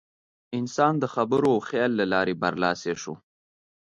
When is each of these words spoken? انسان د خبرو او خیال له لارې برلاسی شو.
انسان 0.57 0.93
د 0.99 1.05
خبرو 1.13 1.49
او 1.55 1.59
خیال 1.69 1.91
له 1.99 2.05
لارې 2.13 2.33
برلاسی 2.41 2.93
شو. 3.01 3.13